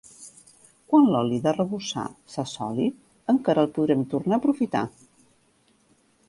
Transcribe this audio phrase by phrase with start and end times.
[0.93, 2.05] Quan l'oli d'arrebossar
[2.35, 2.87] s'assoli
[3.35, 4.83] encara el podrem tornar a aprofitar.